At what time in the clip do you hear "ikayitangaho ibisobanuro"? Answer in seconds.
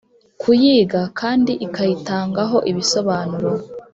1.65-3.51